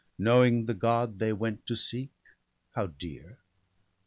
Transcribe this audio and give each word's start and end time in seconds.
Knowing 0.17 0.65
the 0.65 0.73
God 0.73 1.19
they 1.19 1.31
went 1.31 1.63
to 1.67 1.75
seek, 1.75 2.09
how 2.71 2.87
dear. 2.87 3.37